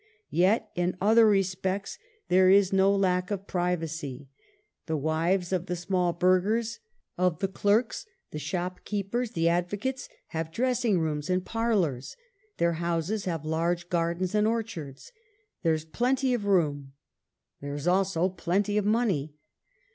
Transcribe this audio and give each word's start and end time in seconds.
Yet 0.31 0.71
in 0.73 0.97
other 0.99 1.27
respects 1.27 1.99
there 2.27 2.49
is 2.49 2.73
no 2.73 2.89
lack 2.89 3.27
244 3.27 3.59
MARGARET 3.59 3.77
OF 3.77 3.83
ANGOULEME. 3.83 4.21
of 4.23 4.25
privacy. 4.25 4.29
The 4.87 4.97
wives 4.97 5.53
of 5.53 5.65
the 5.67 5.75
small 5.75 6.13
burghers— 6.13 6.79
of 7.19 7.37
the 7.37 7.47
clerks, 7.47 8.07
the 8.31 8.39
shopkeepers, 8.39 9.31
the 9.33 9.47
advocates— 9.47 10.09
have 10.29 10.51
dressing 10.51 10.97
rooms 10.99 11.29
and 11.29 11.45
parlors. 11.45 12.15
Their 12.57 12.73
houses 12.81 13.25
have 13.25 13.45
large 13.45 13.89
gardens 13.89 14.33
and 14.33 14.47
orchards. 14.47 15.11
There 15.61 15.75
is 15.75 15.85
plenty 15.85 16.33
of 16.33 16.45
room. 16.45 16.93
There 17.61 17.75
is, 17.75 17.87
also, 17.87 18.27
plenty 18.27 18.79
of 18.79 18.85
money. 18.87 19.35